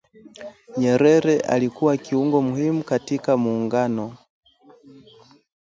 Nyerere 0.77 1.39
alikuwa 1.39 1.97
kiungo 1.97 2.41
muhimu 2.41 2.83
katika 2.83 3.37
muungano 3.37 4.17